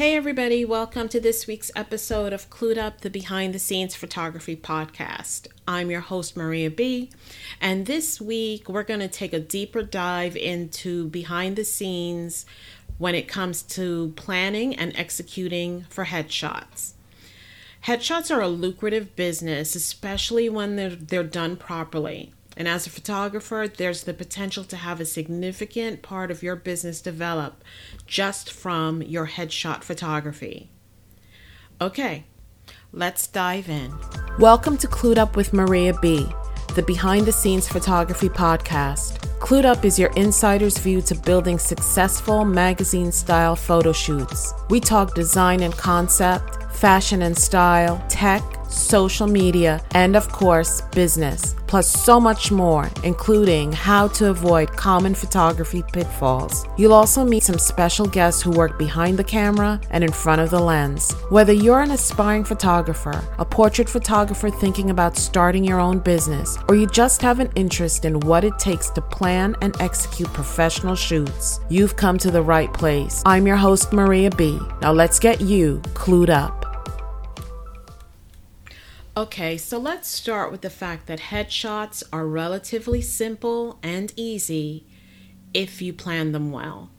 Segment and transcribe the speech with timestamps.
[0.00, 4.56] Hey, everybody, welcome to this week's episode of Clued Up, the behind the scenes photography
[4.56, 5.46] podcast.
[5.68, 7.10] I'm your host, Maria B.
[7.60, 12.46] And this week, we're going to take a deeper dive into behind the scenes
[12.96, 16.94] when it comes to planning and executing for headshots.
[17.84, 22.32] Headshots are a lucrative business, especially when they're, they're done properly.
[22.60, 27.00] And as a photographer, there's the potential to have a significant part of your business
[27.00, 27.64] develop
[28.06, 30.68] just from your headshot photography.
[31.80, 32.26] Okay,
[32.92, 33.94] let's dive in.
[34.38, 36.26] Welcome to Clued Up with Maria B,
[36.74, 39.26] the behind the scenes photography podcast.
[39.38, 44.52] Clued Up is your insider's view to building successful magazine style photo shoots.
[44.68, 51.54] We talk design and concept, fashion and style, tech, social media, and of course, business,
[51.66, 56.66] plus so much more, including how to avoid common photography pitfalls.
[56.76, 60.50] You'll also meet some special guests who work behind the camera and in front of
[60.50, 61.12] the lens.
[61.30, 66.76] Whether you're an aspiring photographer, a portrait photographer thinking about starting your own business, or
[66.76, 71.60] you just have an interest in what it takes to plan and execute professional shoots,
[71.68, 73.22] you've come to the right place.
[73.26, 74.58] I'm your host, Maria B.
[74.80, 76.69] Now let's get you clued up.
[79.16, 84.86] Okay, so let's start with the fact that headshots are relatively simple and easy
[85.52, 86.90] if you plan them well.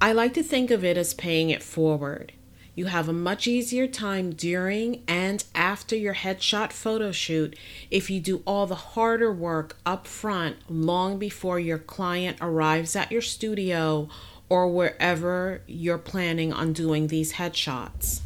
[0.00, 2.34] I like to think of it as paying it forward.
[2.76, 7.58] You have a much easier time during and after your headshot photo shoot
[7.90, 13.10] if you do all the harder work up front long before your client arrives at
[13.10, 14.08] your studio
[14.48, 18.20] or wherever you're planning on doing these headshots.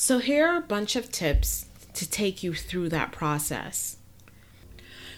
[0.00, 3.96] So, here are a bunch of tips to take you through that process.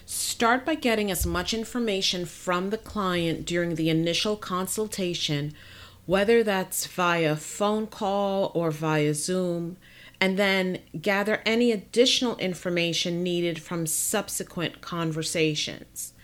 [0.06, 5.52] Start by getting as much information from the client during the initial consultation,
[6.06, 9.76] whether that's via phone call or via Zoom,
[10.18, 16.14] and then gather any additional information needed from subsequent conversations.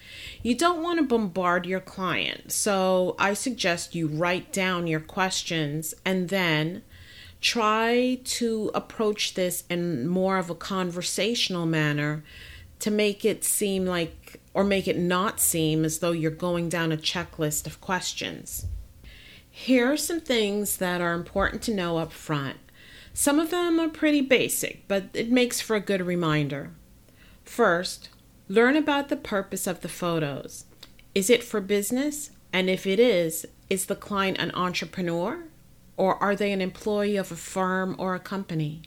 [0.43, 5.93] You don't want to bombard your client, so I suggest you write down your questions
[6.07, 6.85] and then
[7.41, 12.25] try to approach this in more of a conversational manner
[12.79, 16.93] to make it seem like or make it not seem as though you're going down
[16.93, 18.67] a checklist of questions.
[19.51, 22.59] Here are some things that are important to know up front.
[23.15, 26.73] Some of them are pretty basic, but it makes for a good reminder.
[27.45, 28.11] First,
[28.49, 30.65] learn about the purpose of the photos.
[31.15, 32.31] Is it for business?
[32.53, 35.45] And if it is, is the client an entrepreneur
[35.97, 38.83] or are they an employee of a firm or a company?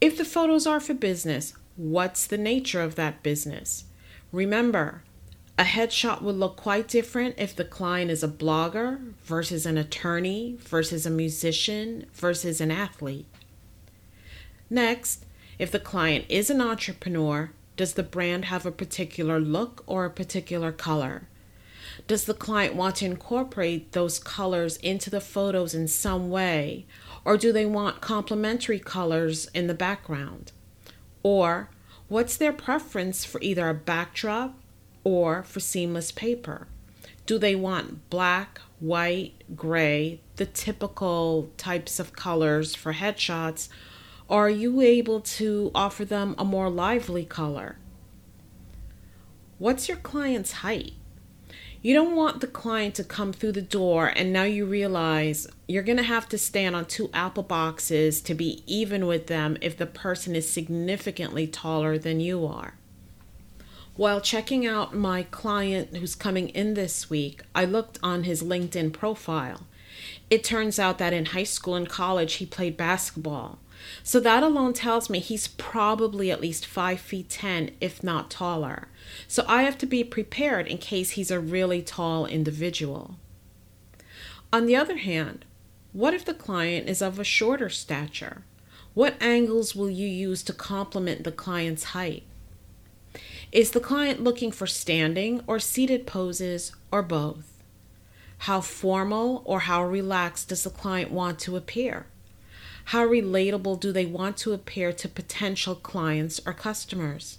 [0.00, 3.84] If the photos are for business, what's the nature of that business?
[4.32, 5.02] Remember,
[5.58, 10.56] a headshot will look quite different if the client is a blogger versus an attorney
[10.60, 13.26] versus a musician versus an athlete.
[14.70, 15.24] Next,
[15.58, 20.10] if the client is an entrepreneur, does the brand have a particular look or a
[20.10, 21.26] particular color?
[22.06, 26.86] Does the client want to incorporate those colors into the photos in some way?
[27.24, 30.52] Or do they want complementary colors in the background?
[31.22, 31.70] Or
[32.08, 34.54] what's their preference for either a backdrop
[35.04, 36.68] or for seamless paper?
[37.26, 43.68] Do they want black, white, gray, the typical types of colors for headshots?
[44.28, 47.76] Or are you able to offer them a more lively color?
[49.58, 50.92] What's your client's height?
[51.80, 55.84] You don't want the client to come through the door and now you realize you're
[55.84, 59.76] going to have to stand on two apple boxes to be even with them if
[59.76, 62.74] the person is significantly taller than you are.
[63.94, 68.92] While checking out my client who's coming in this week, I looked on his LinkedIn
[68.92, 69.66] profile.
[70.30, 73.58] It turns out that in high school and college he played basketball.
[74.02, 78.88] So that alone tells me he's probably at least 5 feet 10, if not taller.
[79.26, 83.16] So I have to be prepared in case he's a really tall individual.
[84.52, 85.44] On the other hand,
[85.92, 88.44] what if the client is of a shorter stature?
[88.94, 92.24] What angles will you use to complement the client's height?
[93.52, 97.62] Is the client looking for standing or seated poses or both?
[98.42, 102.06] How formal or how relaxed does the client want to appear?
[102.88, 107.36] How relatable do they want to appear to potential clients or customers?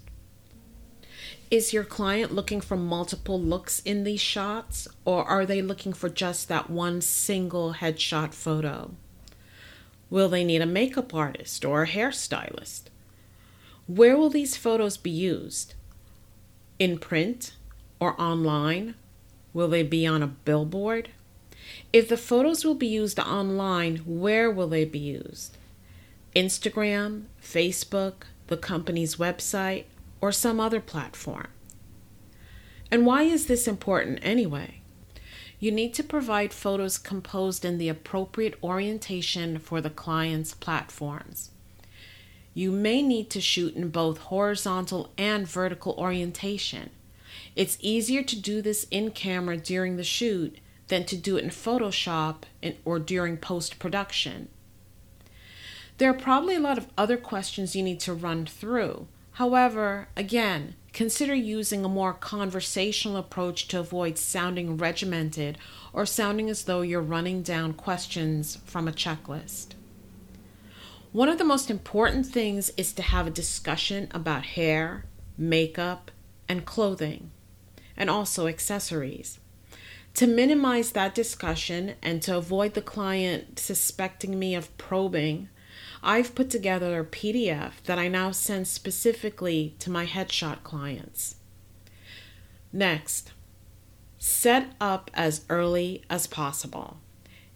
[1.49, 6.07] Is your client looking for multiple looks in these shots, or are they looking for
[6.07, 8.91] just that one single headshot photo?
[10.11, 12.83] Will they need a makeup artist or a hairstylist?
[13.87, 15.73] Where will these photos be used?
[16.77, 17.55] In print
[17.99, 18.93] or online?
[19.55, 21.09] Will they be on a billboard?
[21.91, 25.57] If the photos will be used online, where will they be used?
[26.35, 29.85] Instagram, Facebook, the company's website,
[30.21, 31.47] or some other platform?
[32.91, 34.81] And why is this important anyway?
[35.59, 41.49] You need to provide photos composed in the appropriate orientation for the client's platforms.
[42.53, 46.91] You may need to shoot in both horizontal and vertical orientation.
[47.55, 50.59] It's easier to do this in camera during the shoot
[50.89, 52.43] than to do it in Photoshop
[52.85, 54.49] or during post production.
[55.97, 59.07] There are probably a lot of other questions you need to run through.
[59.33, 65.57] However, again, consider using a more conversational approach to avoid sounding regimented
[65.93, 69.73] or sounding as though you're running down questions from a checklist.
[71.11, 75.05] One of the most important things is to have a discussion about hair,
[75.37, 76.11] makeup,
[76.47, 77.31] and clothing,
[77.97, 79.39] and also accessories.
[80.15, 85.49] To minimize that discussion and to avoid the client suspecting me of probing,
[86.03, 91.35] I've put together a PDF that I now send specifically to my headshot clients.
[92.71, 93.31] Next,
[94.17, 96.97] set up as early as possible.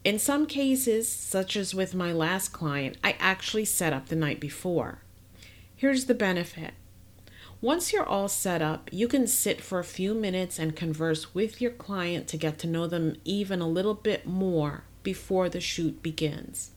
[0.04, 4.40] In some cases, such as with my last client, I actually set up the night
[4.40, 5.00] before.
[5.76, 6.74] Here's the benefit
[7.64, 11.62] once you're all set up, you can sit for a few minutes and converse with
[11.62, 16.04] your client to get to know them even a little bit more before the shoot
[16.04, 16.72] begins.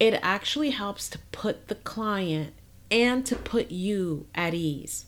[0.00, 2.54] It actually helps to put the client
[2.90, 5.04] and to put you at ease.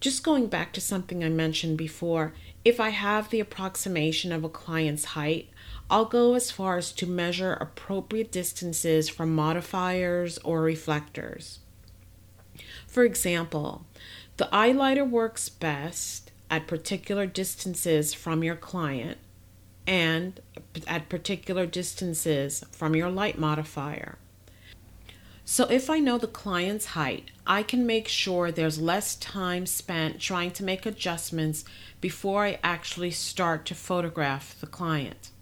[0.00, 2.32] Just going back to something I mentioned before,
[2.64, 5.50] if I have the approximation of a client's height,
[5.90, 11.58] I'll go as far as to measure appropriate distances from modifiers or reflectors.
[12.94, 13.84] For example,
[14.36, 19.18] the Eyelighter works best at particular distances from your client
[19.84, 20.38] and
[20.86, 24.18] at particular distances from your light modifier.
[25.44, 30.20] So, if I know the client's height, I can make sure there's less time spent
[30.20, 31.64] trying to make adjustments
[32.00, 35.32] before I actually start to photograph the client.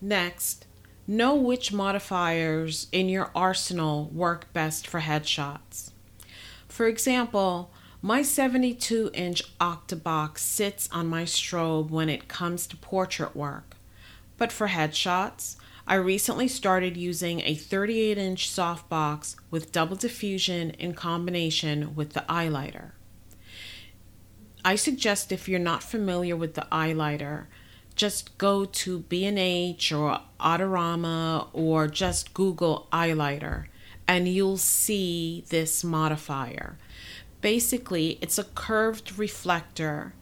[0.00, 0.65] Next,
[1.08, 5.92] Know which modifiers in your arsenal work best for headshots.
[6.66, 7.70] For example,
[8.02, 13.76] my 72 inch Octabox sits on my strobe when it comes to portrait work.
[14.36, 15.56] But for headshots,
[15.86, 22.24] I recently started using a 38 inch softbox with double diffusion in combination with the
[22.28, 22.90] Eyelighter.
[24.64, 27.46] I suggest if you're not familiar with the Eyelighter,
[27.96, 33.66] just go to B&H or Adorama or just Google Eyelighter
[34.06, 36.78] and you'll see this modifier.
[37.40, 40.14] Basically, it's a curved reflector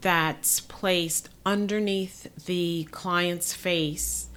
[0.00, 4.28] that's placed underneath the client's face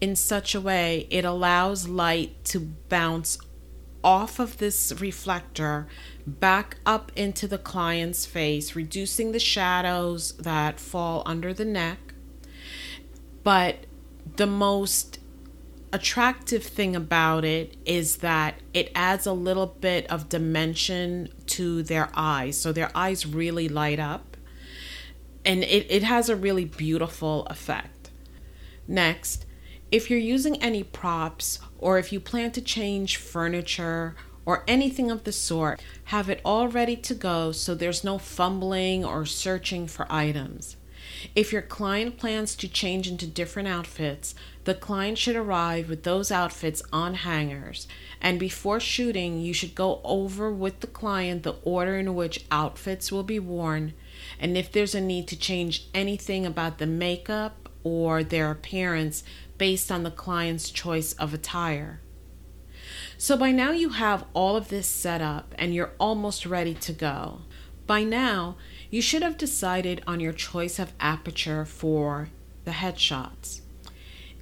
[0.00, 3.38] in such a way it allows light to bounce
[4.02, 5.86] off of this reflector
[6.26, 12.11] back up into the client's face, reducing the shadows that fall under the neck
[13.42, 13.86] but
[14.36, 15.18] the most
[15.92, 22.08] attractive thing about it is that it adds a little bit of dimension to their
[22.14, 22.56] eyes.
[22.56, 24.36] So their eyes really light up.
[25.44, 28.10] And it, it has a really beautiful effect.
[28.88, 29.44] Next,
[29.90, 35.24] if you're using any props or if you plan to change furniture or anything of
[35.24, 40.06] the sort, have it all ready to go so there's no fumbling or searching for
[40.10, 40.76] items.
[41.34, 46.30] If your client plans to change into different outfits, the client should arrive with those
[46.30, 47.86] outfits on hangers.
[48.20, 53.10] And before shooting, you should go over with the client the order in which outfits
[53.10, 53.94] will be worn
[54.38, 59.22] and if there's a need to change anything about the makeup or their appearance
[59.58, 62.00] based on the client's choice of attire.
[63.16, 66.92] So by now you have all of this set up and you're almost ready to
[66.92, 67.42] go.
[67.86, 68.56] By now,
[68.92, 72.28] you should have decided on your choice of aperture for
[72.66, 73.62] the headshots.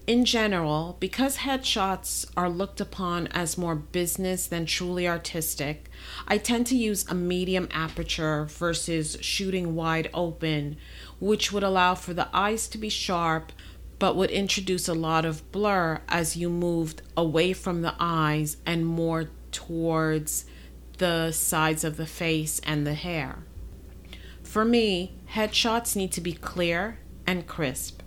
[0.09, 5.89] In general, because headshots are looked upon as more business than truly artistic,
[6.27, 10.79] I tend to use a medium aperture versus shooting wide open,
[11.21, 13.53] which would allow for the eyes to be sharp
[14.01, 18.85] but would introduce a lot of blur as you moved away from the eyes and
[18.85, 20.45] more towards
[20.99, 23.45] the sides of the face and the hair.
[24.51, 28.03] For me, headshots need to be clear and crisp.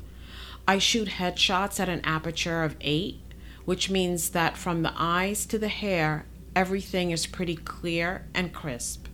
[0.68, 3.22] I shoot headshots at an aperture of 8,
[3.64, 9.08] which means that from the eyes to the hair, everything is pretty clear and crisp.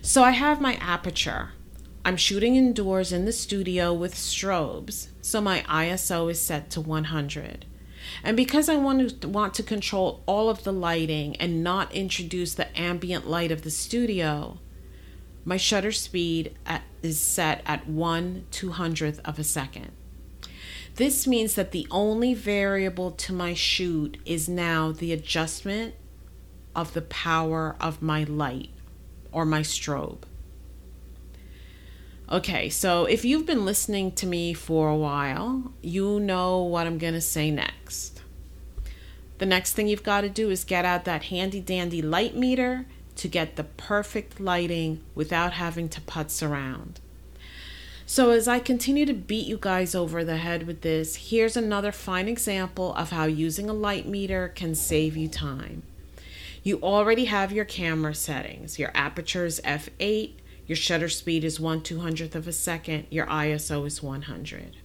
[0.00, 1.54] So I have my aperture.
[2.04, 7.66] I'm shooting indoors in the studio with strobes, so my ISO is set to 100.
[8.22, 12.54] And because I want to want to control all of the lighting and not introduce
[12.54, 14.60] the ambient light of the studio,
[15.46, 19.92] my shutter speed at, is set at 1 200th of a second.
[20.96, 25.94] This means that the only variable to my shoot is now the adjustment
[26.74, 28.70] of the power of my light
[29.30, 30.24] or my strobe.
[32.30, 36.98] Okay, so if you've been listening to me for a while, you know what I'm
[36.98, 38.20] going to say next.
[39.38, 42.86] The next thing you've got to do is get out that handy dandy light meter
[43.16, 47.00] to get the perfect lighting without having to putz around.
[48.08, 51.90] So, as I continue to beat you guys over the head with this, here's another
[51.90, 55.82] fine example of how using a light meter can save you time.
[56.62, 58.78] You already have your camera settings.
[58.78, 60.34] Your aperture is f8,
[60.66, 63.06] your shutter speed is 1 200th of a second.
[63.10, 64.76] Your ISO is 100.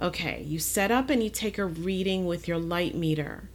[0.00, 3.48] Okay, you set up and you take a reading with your light meter.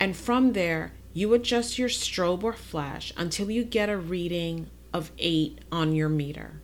[0.00, 5.12] And from there, you adjust your strobe or flash until you get a reading of
[5.18, 6.60] 8 on your meter.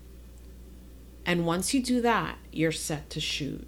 [1.24, 3.66] And once you do that, you're set to shoot.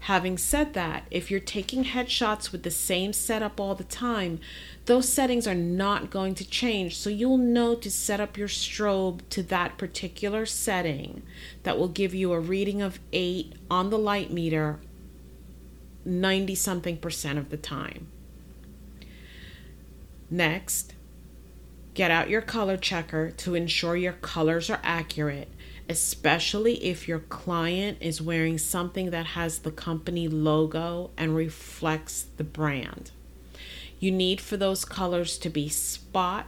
[0.00, 4.40] Having said that, if you're taking headshots with the same setup all the time,
[4.86, 6.98] those settings are not going to change.
[6.98, 11.22] So you'll know to set up your strobe to that particular setting
[11.62, 14.80] that will give you a reading of 8 on the light meter
[16.04, 18.08] 90 something percent of the time.
[20.30, 20.94] Next,
[21.94, 25.48] get out your color checker to ensure your colors are accurate
[25.90, 32.44] especially if your client is wearing something that has the company logo and reflects the
[32.44, 33.10] brand.
[33.98, 36.46] You need for those colors to be spot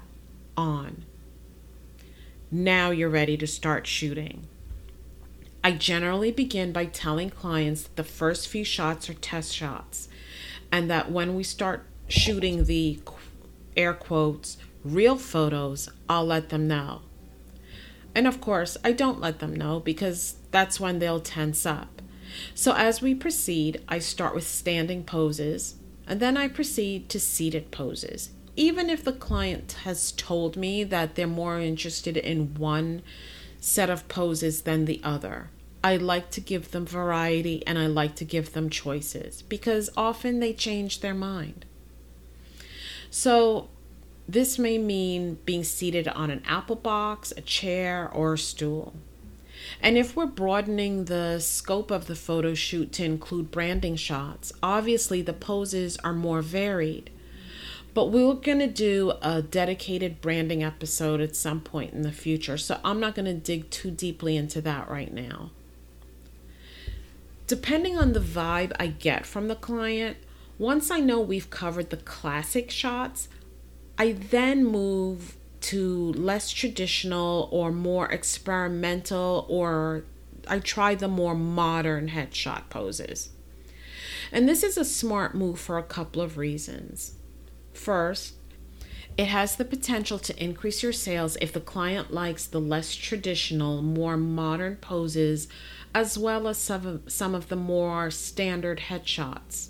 [0.56, 1.04] on.
[2.52, 4.46] Now you're ready to start shooting.
[5.64, 10.08] I generally begin by telling clients that the first few shots are test shots
[10.72, 12.98] and that when we start shooting the
[13.76, 17.02] air quotes real photos, I'll let them know.
[18.14, 22.02] And of course, I don't let them know because that's when they'll tense up.
[22.54, 25.76] So as we proceed, I start with standing poses
[26.06, 28.30] and then I proceed to seated poses.
[28.56, 33.02] Even if the client has told me that they're more interested in one
[33.60, 35.48] set of poses than the other,
[35.84, 40.38] I like to give them variety and I like to give them choices because often
[40.38, 41.64] they change their mind.
[43.10, 43.68] So
[44.28, 48.94] this may mean being seated on an apple box, a chair, or a stool.
[49.80, 55.22] And if we're broadening the scope of the photo shoot to include branding shots, obviously
[55.22, 57.10] the poses are more varied.
[57.94, 62.56] But we're going to do a dedicated branding episode at some point in the future,
[62.56, 65.50] so I'm not going to dig too deeply into that right now.
[67.52, 70.16] Depending on the vibe I get from the client,
[70.56, 73.28] once I know we've covered the classic shots,
[73.98, 80.04] I then move to less traditional or more experimental, or
[80.48, 83.28] I try the more modern headshot poses.
[84.32, 87.16] And this is a smart move for a couple of reasons.
[87.74, 88.32] First,
[89.18, 93.82] it has the potential to increase your sales if the client likes the less traditional,
[93.82, 95.48] more modern poses,
[95.94, 99.68] as well as some of, some of the more standard headshots.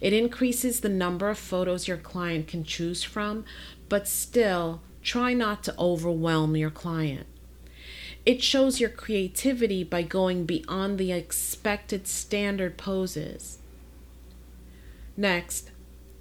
[0.00, 3.44] It increases the number of photos your client can choose from,
[3.88, 7.26] but still try not to overwhelm your client.
[8.24, 13.58] It shows your creativity by going beyond the expected standard poses.
[15.16, 15.70] Next,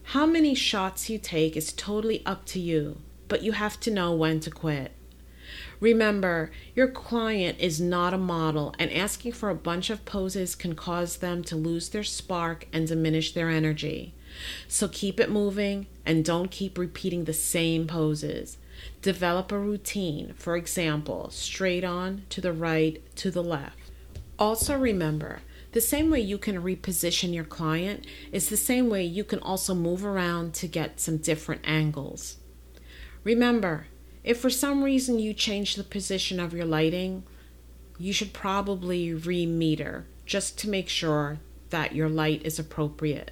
[0.10, 4.14] how many shots you take is totally up to you, but you have to know
[4.14, 4.92] when to quit.
[5.80, 10.76] Remember, your client is not a model, and asking for a bunch of poses can
[10.76, 14.14] cause them to lose their spark and diminish their energy.
[14.68, 18.58] So keep it moving and don't keep repeating the same poses.
[19.02, 23.78] Develop a routine, for example, straight on, to the right, to the left.
[24.38, 25.40] Also, remember,
[25.72, 29.74] the same way you can reposition your client is the same way you can also
[29.74, 32.38] move around to get some different angles.
[33.24, 33.88] Remember,
[34.26, 37.24] if for some reason you change the position of your lighting,
[38.00, 41.38] you should probably re-meter just to make sure
[41.70, 43.30] that your light is appropriate.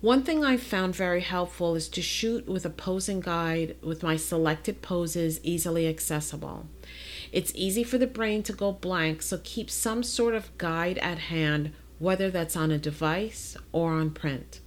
[0.00, 4.16] One thing I've found very helpful is to shoot with a posing guide with my
[4.16, 6.66] selected poses easily accessible.
[7.30, 11.18] It's easy for the brain to go blank, so keep some sort of guide at
[11.18, 14.60] hand, whether that's on a device or on print.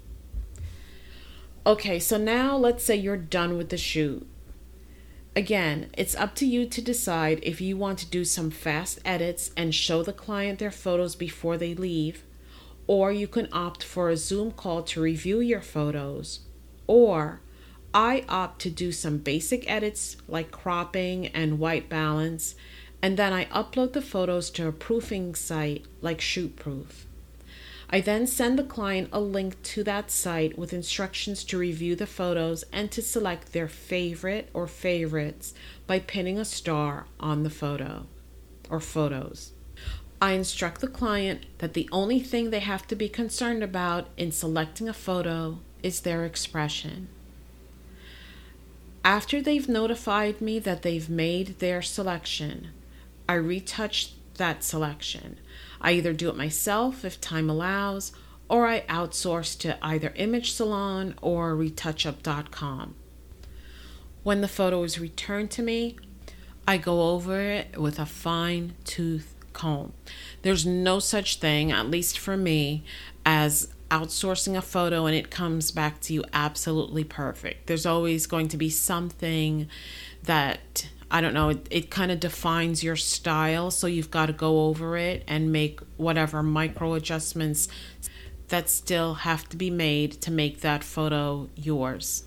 [1.66, 4.26] Okay, so now let's say you're done with the shoot.
[5.36, 9.50] Again, it's up to you to decide if you want to do some fast edits
[9.58, 12.24] and show the client their photos before they leave,
[12.86, 16.42] or you can opt for a Zoom call to review your photos,
[16.86, 17.42] or
[17.96, 22.54] I opt to do some basic edits like cropping and white balance,
[23.02, 27.06] and then I upload the photos to a proofing site like ShootProof.
[27.94, 32.08] I then send the client a link to that site with instructions to review the
[32.08, 35.54] photos and to select their favorite or favorites
[35.86, 38.08] by pinning a star on the photo
[38.68, 39.52] or photos.
[40.20, 44.32] I instruct the client that the only thing they have to be concerned about in
[44.32, 47.10] selecting a photo is their expression.
[49.06, 52.70] After they've notified me that they've made their selection,
[53.30, 55.38] I retouch that selection.
[55.84, 58.14] I either do it myself if time allows,
[58.50, 62.96] or I outsource to either Image Salon or retouchup.com.
[64.24, 65.98] When the photo is returned to me,
[66.68, 69.94] I go over it with a fine tooth comb.
[70.42, 72.84] There's no such thing, at least for me,
[73.26, 77.68] as outsourcing a photo and it comes back to you absolutely perfect.
[77.68, 79.68] There's always going to be something
[80.24, 83.70] that I don't know, it, it kind of defines your style.
[83.70, 87.68] So you've got to go over it and make whatever micro adjustments
[88.48, 92.24] that still have to be made to make that photo yours.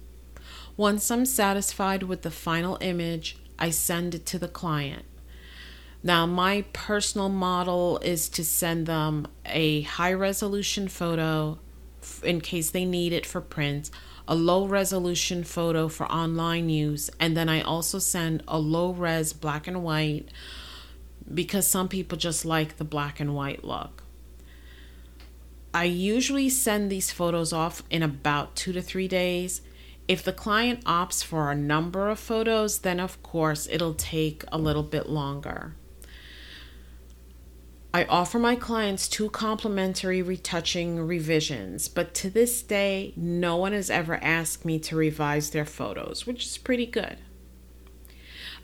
[0.76, 5.04] Once I'm satisfied with the final image, I send it to the client.
[6.04, 11.58] Now, my personal model is to send them a high resolution photo
[12.22, 13.90] in case they need it for print,
[14.28, 19.32] a low resolution photo for online use, and then I also send a low res
[19.32, 20.28] black and white
[21.32, 24.02] because some people just like the black and white look.
[25.74, 29.60] I usually send these photos off in about two to three days.
[30.08, 34.58] If the client opts for a number of photos, then of course it'll take a
[34.58, 35.74] little bit longer.
[37.96, 43.88] I offer my clients two complimentary retouching revisions, but to this day, no one has
[43.88, 47.16] ever asked me to revise their photos, which is pretty good.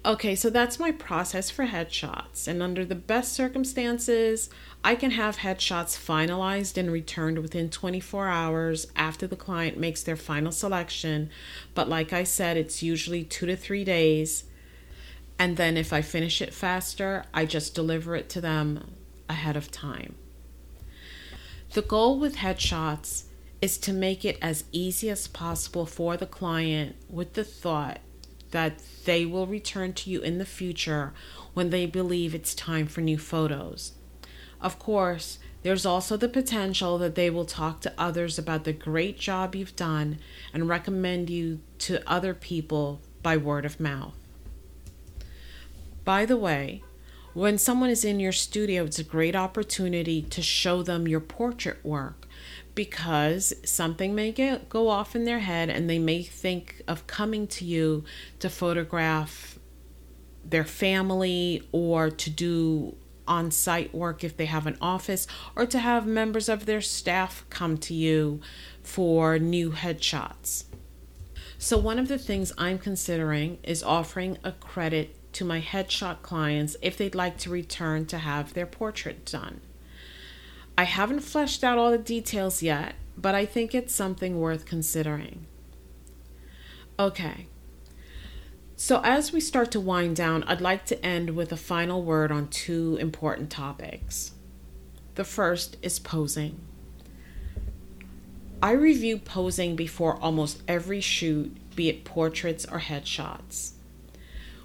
[0.04, 4.50] Okay, so that's my process for headshots, and under the best circumstances,
[4.84, 10.14] I can have headshots finalized and returned within 24 hours after the client makes their
[10.14, 11.30] final selection.
[11.74, 14.44] But like I said, it's usually two to three days.
[15.38, 18.96] And then if I finish it faster, I just deliver it to them
[19.32, 20.14] ahead of time.
[21.72, 23.24] The goal with headshots
[23.60, 28.00] is to make it as easy as possible for the client with the thought
[28.50, 31.14] that they will return to you in the future
[31.54, 33.92] when they believe it's time for new photos.
[34.60, 39.18] Of course, there's also the potential that they will talk to others about the great
[39.18, 40.18] job you've done
[40.52, 44.14] and recommend you to other people by word of mouth.
[46.04, 46.82] By the way,
[47.34, 51.84] when someone is in your studio, it's a great opportunity to show them your portrait
[51.84, 52.26] work
[52.74, 57.46] because something may get, go off in their head and they may think of coming
[57.46, 58.04] to you
[58.38, 59.58] to photograph
[60.44, 65.78] their family or to do on site work if they have an office or to
[65.78, 68.40] have members of their staff come to you
[68.82, 70.64] for new headshots.
[71.56, 76.76] So, one of the things I'm considering is offering a credit to my headshot clients
[76.82, 79.60] if they'd like to return to have their portrait done.
[80.76, 85.46] I haven't fleshed out all the details yet, but I think it's something worth considering.
[86.98, 87.46] Okay.
[88.76, 92.32] So, as we start to wind down, I'd like to end with a final word
[92.32, 94.32] on two important topics.
[95.14, 96.58] The first is posing.
[98.62, 103.72] I review posing before almost every shoot, be it portraits or headshots.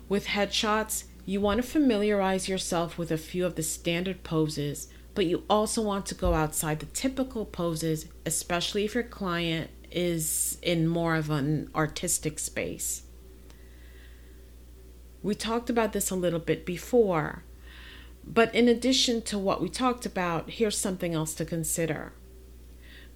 [0.10, 5.26] With headshots, you want to familiarize yourself with a few of the standard poses, but
[5.26, 10.88] you also want to go outside the typical poses, especially if your client is in
[10.88, 13.04] more of an artistic space.
[15.22, 17.43] We talked about this a little bit before,
[18.24, 22.13] but in addition to what we talked about, here's something else to consider.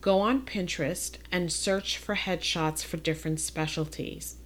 [0.02, 4.38] Go on Pinterest and search for headshots for different specialties.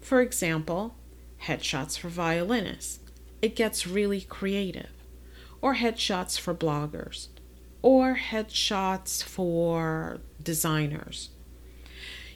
[0.00, 0.96] For example,
[1.44, 3.00] headshots for violinists.
[3.42, 4.90] It gets really creative.
[5.60, 7.28] Or headshots for bloggers.
[7.82, 11.30] Or headshots for designers.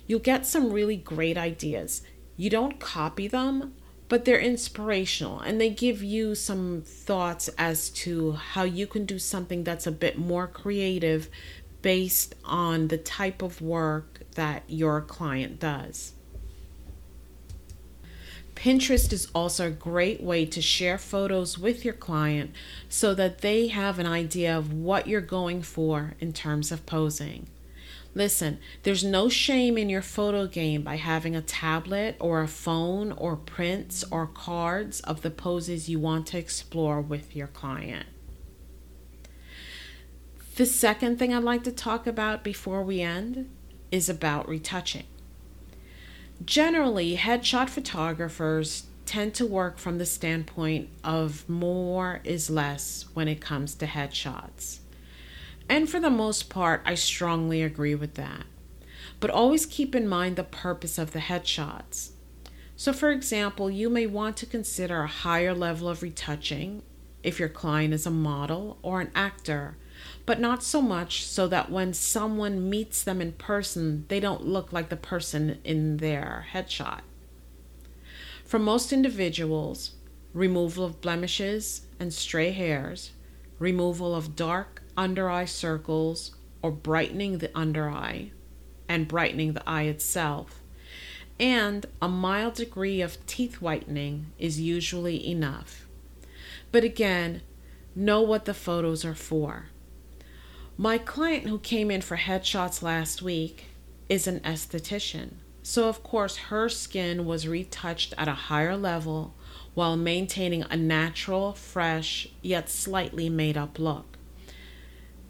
[0.07, 2.03] You'll get some really great ideas.
[2.37, 3.75] You don't copy them,
[4.09, 9.19] but they're inspirational and they give you some thoughts as to how you can do
[9.19, 11.29] something that's a bit more creative
[11.81, 16.15] based on the type of work that your client does.
[18.61, 22.55] Pinterest is also a great way to share photos with your client
[22.91, 27.49] so that they have an idea of what you're going for in terms of posing.
[28.15, 33.13] Listen, there's no shame in your photo game by having a tablet or a phone
[33.13, 38.05] or prints or cards of the poses you want to explore with your client.
[40.57, 43.49] The second thing I'd like to talk about before we end
[43.91, 45.05] is about retouching.
[46.45, 53.41] Generally, headshot photographers tend to work from the standpoint of more is less when it
[53.41, 54.79] comes to headshots.
[55.69, 58.45] And for the most part, I strongly agree with that.
[59.19, 62.11] But always keep in mind the purpose of the headshots.
[62.75, 66.83] So, for example, you may want to consider a higher level of retouching
[67.23, 69.77] if your client is a model or an actor,
[70.27, 74.73] but not so much so that when someone meets them in person, they don't look
[74.73, 77.01] like the person in their headshot.
[78.45, 79.93] For most individuals,
[80.33, 83.13] removal of blemishes and stray hairs,
[83.59, 88.33] removal of dark under eye circles or brightening the under eye
[88.89, 90.61] and brightening the eye itself.
[91.39, 95.87] And a mild degree of teeth whitening is usually enough.
[96.71, 97.41] But again,
[97.95, 99.70] know what the photos are for.
[100.81, 103.67] My client who came in for headshots last week
[104.09, 105.33] is an esthetician.
[105.63, 109.35] So, of course, her skin was retouched at a higher level
[109.75, 114.17] while maintaining a natural, fresh, yet slightly made up look.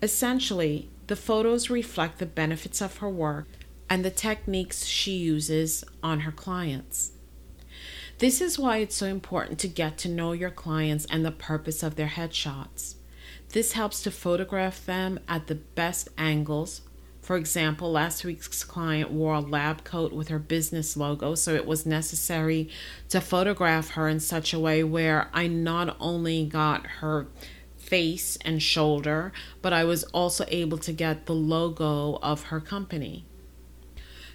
[0.01, 3.49] Essentially, the photos reflect the benefits of her work
[3.89, 7.11] and the techniques she uses on her clients.
[8.19, 11.83] This is why it's so important to get to know your clients and the purpose
[11.83, 12.95] of their headshots.
[13.53, 16.83] This helps to photograph them at the best angles.
[17.21, 21.67] For example, last week's client wore a lab coat with her business logo, so it
[21.67, 22.69] was necessary
[23.09, 27.27] to photograph her in such a way where I not only got her
[27.77, 29.33] face and shoulder,
[29.63, 33.25] but I was also able to get the logo of her company.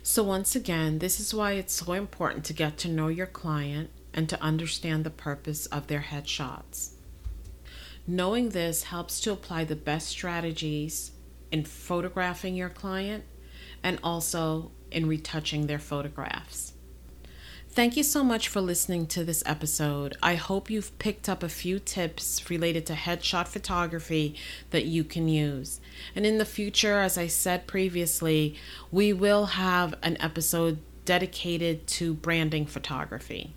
[0.03, 3.91] So, once again, this is why it's so important to get to know your client
[4.13, 6.94] and to understand the purpose of their headshots.
[8.07, 11.11] Knowing this helps to apply the best strategies
[11.51, 13.23] in photographing your client
[13.83, 16.73] and also in retouching their photographs.
[17.69, 20.15] Thank you so much for listening to this episode.
[20.23, 24.35] I hope you've picked up a few tips related to headshot photography
[24.69, 25.81] that you can use.
[26.15, 28.55] And in the future, as I said previously,
[28.91, 33.53] we will have an episode dedicated to branding photography.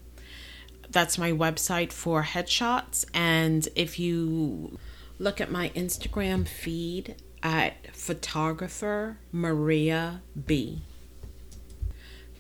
[0.91, 3.05] That's my website for headshots.
[3.13, 4.79] And if you
[5.19, 10.83] look at my Instagram feed at photographer Maria B.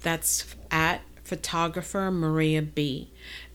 [0.00, 3.10] That's at photographer Maria B.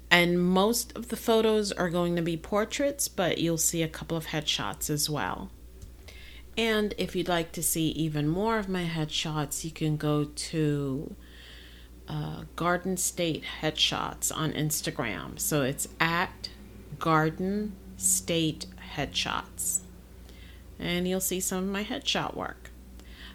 [0.09, 4.15] And most of the photos are going to be portraits, but you'll see a couple
[4.15, 5.51] of headshots as well.
[6.57, 11.15] And if you'd like to see even more of my headshots, you can go to
[12.07, 15.39] uh, Garden State Headshots on Instagram.
[15.39, 16.49] So it's at
[16.99, 18.65] Garden State
[18.95, 19.81] Headshots.
[20.79, 22.71] And you'll see some of my headshot work.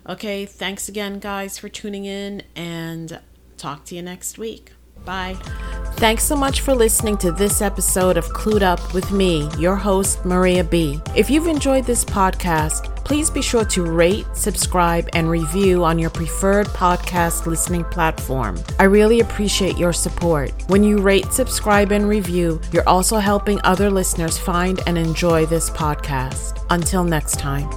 [0.09, 3.21] Okay, thanks again, guys, for tuning in, and
[3.57, 4.73] talk to you next week.
[5.05, 5.37] Bye.
[5.97, 10.25] Thanks so much for listening to this episode of Clued Up with me, your host,
[10.25, 11.01] Maria B.
[11.15, 16.11] If you've enjoyed this podcast, please be sure to rate, subscribe, and review on your
[16.11, 18.59] preferred podcast listening platform.
[18.81, 20.51] I really appreciate your support.
[20.69, 25.71] When you rate, subscribe, and review, you're also helping other listeners find and enjoy this
[25.71, 26.65] podcast.
[26.71, 27.71] Until next time.